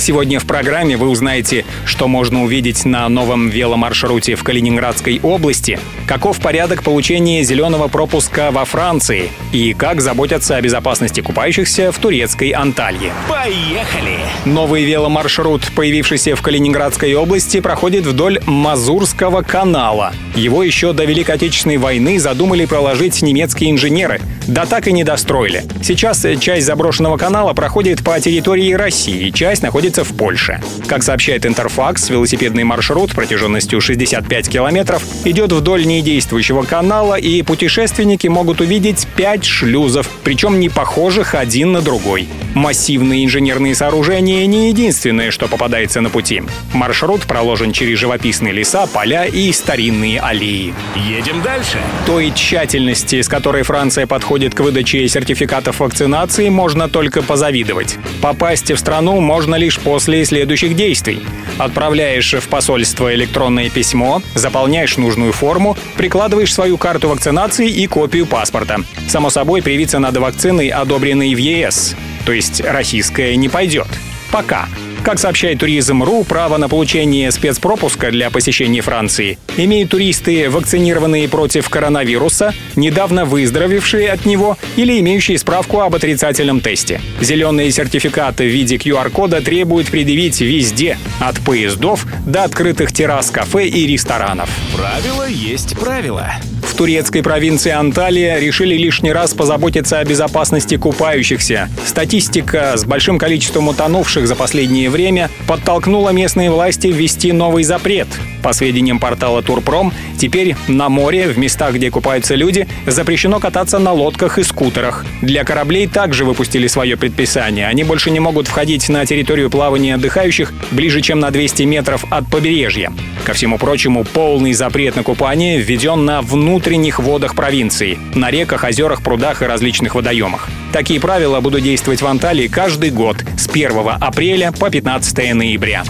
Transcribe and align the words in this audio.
Сегодня 0.00 0.40
в 0.40 0.46
программе 0.46 0.96
вы 0.96 1.08
узнаете, 1.08 1.66
что 1.84 2.08
можно 2.08 2.42
увидеть 2.42 2.86
на 2.86 3.06
новом 3.10 3.50
веломаршруте 3.50 4.34
в 4.34 4.42
Калининградской 4.42 5.20
области, 5.22 5.78
каков 6.06 6.40
порядок 6.40 6.82
получения 6.82 7.42
зеленого 7.42 7.88
пропуска 7.88 8.50
во 8.50 8.64
Франции 8.64 9.30
и 9.52 9.74
как 9.74 10.00
заботятся 10.00 10.56
о 10.56 10.62
безопасности 10.62 11.20
купающихся 11.20 11.92
в 11.92 11.98
турецкой 11.98 12.52
Анталье. 12.52 13.12
Поехали! 13.28 14.16
Новый 14.46 14.84
веломаршрут, 14.84 15.70
появившийся 15.76 16.34
в 16.34 16.40
Калининградской 16.40 17.14
области, 17.14 17.60
проходит 17.60 18.06
вдоль 18.06 18.40
Мазурского 18.46 19.42
канала. 19.42 20.14
Его 20.34 20.62
еще 20.62 20.94
до 20.94 21.04
Великой 21.04 21.34
Отечественной 21.34 21.76
войны 21.76 22.18
задумали 22.18 22.64
проложить 22.64 23.20
немецкие 23.20 23.70
инженеры, 23.70 24.22
да 24.46 24.64
так 24.64 24.88
и 24.88 24.92
не 24.92 25.04
достроили. 25.04 25.64
Сейчас 25.82 26.24
часть 26.40 26.64
заброшенного 26.64 27.18
канала 27.18 27.52
проходит 27.52 28.02
по 28.02 28.18
территории 28.18 28.72
России, 28.72 29.28
часть 29.28 29.62
находится 29.62 29.89
находится 29.90 30.04
в 30.04 30.16
Польше. 30.16 30.60
Как 30.86 31.02
сообщает 31.02 31.46
Интерфакс, 31.46 32.10
велосипедный 32.10 32.64
маршрут 32.64 33.12
протяженностью 33.12 33.80
65 33.80 34.48
километров 34.48 35.02
идет 35.24 35.52
вдоль 35.52 35.84
недействующего 35.84 36.62
канала, 36.62 37.16
и 37.16 37.42
путешественники 37.42 38.28
могут 38.28 38.60
увидеть 38.60 39.06
пять 39.16 39.44
шлюзов, 39.44 40.08
причем 40.22 40.60
не 40.60 40.68
похожих 40.68 41.34
один 41.34 41.72
на 41.72 41.80
другой. 41.80 42.28
Массивные 42.54 43.24
инженерные 43.24 43.74
сооружения 43.74 44.46
не 44.46 44.68
единственное, 44.68 45.30
что 45.30 45.48
попадается 45.48 46.00
на 46.00 46.10
пути. 46.10 46.42
Маршрут 46.72 47.22
проложен 47.22 47.72
через 47.72 47.98
живописные 47.98 48.52
леса, 48.52 48.86
поля 48.86 49.24
и 49.24 49.52
старинные 49.52 50.20
аллеи. 50.20 50.74
Едем 50.94 51.42
дальше. 51.42 51.78
Той 52.06 52.32
тщательности, 52.34 53.22
с 53.22 53.28
которой 53.28 53.62
Франция 53.62 54.06
подходит 54.06 54.54
к 54.54 54.60
выдаче 54.60 55.08
сертификатов 55.08 55.80
вакцинации, 55.80 56.48
можно 56.48 56.88
только 56.88 57.22
позавидовать. 57.22 57.98
Попасть 58.20 58.70
в 58.70 58.76
страну 58.76 59.20
можно 59.20 59.54
лишь 59.54 59.79
после 59.84 60.24
следующих 60.24 60.76
действий. 60.76 61.22
Отправляешь 61.58 62.32
в 62.34 62.48
посольство 62.48 63.14
электронное 63.14 63.70
письмо, 63.70 64.22
заполняешь 64.34 64.96
нужную 64.96 65.32
форму, 65.32 65.76
прикладываешь 65.96 66.54
свою 66.54 66.78
карту 66.78 67.08
вакцинации 67.08 67.68
и 67.68 67.86
копию 67.86 68.26
паспорта. 68.26 68.78
Само 69.08 69.30
собой, 69.30 69.62
привиться 69.62 69.98
надо 69.98 70.20
вакциной, 70.20 70.68
одобренной 70.68 71.34
в 71.34 71.38
ЕС. 71.38 71.96
То 72.24 72.32
есть 72.32 72.60
российская 72.60 73.36
не 73.36 73.48
пойдет. 73.48 73.88
Пока. 74.30 74.68
Как 75.02 75.18
сообщает 75.18 75.58
Туризм.ру, 75.58 76.24
право 76.24 76.58
на 76.58 76.68
получение 76.68 77.30
спецпропуска 77.32 78.10
для 78.10 78.28
посещения 78.30 78.82
Франции 78.82 79.38
имеют 79.56 79.90
туристы, 79.90 80.50
вакцинированные 80.50 81.26
против 81.26 81.70
коронавируса, 81.70 82.52
недавно 82.76 83.24
выздоровевшие 83.24 84.10
от 84.10 84.26
него 84.26 84.58
или 84.76 85.00
имеющие 85.00 85.38
справку 85.38 85.80
об 85.80 85.94
отрицательном 85.94 86.60
тесте. 86.60 87.00
Зеленые 87.20 87.70
сертификаты 87.70 88.44
в 88.44 88.52
виде 88.52 88.76
QR-кода 88.76 89.40
требуют 89.40 89.90
предъявить 89.90 90.40
везде, 90.42 90.98
от 91.18 91.40
поездов 91.40 92.06
до 92.26 92.44
открытых 92.44 92.92
террас 92.92 93.30
кафе 93.30 93.68
и 93.68 93.86
ресторанов. 93.86 94.50
Правило 94.76 95.26
есть 95.26 95.78
правило. 95.78 96.34
Турецкой 96.80 97.22
провинции 97.22 97.72
Анталия 97.72 98.38
решили 98.38 98.74
лишний 98.74 99.12
раз 99.12 99.34
позаботиться 99.34 99.98
о 99.98 100.04
безопасности 100.06 100.78
купающихся. 100.78 101.68
Статистика 101.84 102.72
с 102.74 102.86
большим 102.86 103.18
количеством 103.18 103.68
утонувших 103.68 104.26
за 104.26 104.34
последнее 104.34 104.88
время 104.88 105.28
подтолкнула 105.46 106.08
местные 106.08 106.50
власти 106.50 106.86
ввести 106.86 107.32
новый 107.32 107.64
запрет. 107.64 108.08
По 108.42 108.54
сведениям 108.54 108.98
портала 108.98 109.42
Турпром, 109.42 109.92
теперь 110.18 110.56
на 110.68 110.88
море, 110.88 111.28
в 111.28 111.36
местах, 111.36 111.74
где 111.74 111.90
купаются 111.90 112.34
люди, 112.34 112.66
запрещено 112.86 113.40
кататься 113.40 113.78
на 113.78 113.92
лодках 113.92 114.38
и 114.38 114.42
скутерах. 114.42 115.04
Для 115.20 115.44
кораблей 115.44 115.86
также 115.86 116.24
выпустили 116.24 116.66
свое 116.66 116.96
предписание. 116.96 117.66
Они 117.66 117.84
больше 117.84 118.10
не 118.10 118.20
могут 118.20 118.48
входить 118.48 118.88
на 118.88 119.04
территорию 119.04 119.50
плавания 119.50 119.96
отдыхающих 119.96 120.54
ближе, 120.70 121.02
чем 121.02 121.20
на 121.20 121.30
200 121.30 121.64
метров 121.64 122.06
от 122.10 122.26
побережья. 122.30 122.90
Ко 123.24 123.34
всему 123.34 123.58
прочему, 123.58 124.04
полный 124.04 124.52
запрет 124.52 124.96
на 124.96 125.02
купание 125.02 125.58
введен 125.60 126.04
на 126.04 126.22
внутренних 126.22 126.98
водах 126.98 127.34
провинции, 127.34 127.98
на 128.14 128.30
реках, 128.30 128.64
озерах, 128.64 129.02
прудах 129.02 129.42
и 129.42 129.46
различных 129.46 129.94
водоемах. 129.94 130.48
Такие 130.72 131.00
правила 131.00 131.40
будут 131.40 131.62
действовать 131.62 132.00
в 132.00 132.06
Анталии 132.06 132.46
каждый 132.46 132.90
год 132.90 133.16
с 133.36 133.48
1 133.48 133.72
апреля 134.00 134.52
по 134.52 134.70
15 134.70 135.34
ноября. 135.34 135.82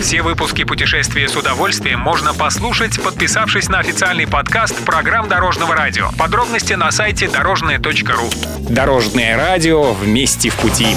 Все 0.00 0.22
выпуски 0.22 0.64
«Путешествия 0.64 1.28
с 1.28 1.36
удовольствием» 1.36 2.00
можно 2.00 2.34
послушать, 2.34 3.00
подписавшись 3.02 3.68
на 3.68 3.80
официальный 3.80 4.26
подкаст 4.26 4.76
программ 4.84 5.28
Дорожного 5.28 5.74
радио. 5.74 6.10
Подробности 6.18 6.74
на 6.74 6.90
сайте 6.90 7.28
дорожное.ру. 7.28 8.30
Дорожное 8.68 9.36
радио 9.36 9.92
вместе 9.92 10.50
в 10.50 10.56
пути. 10.56 10.96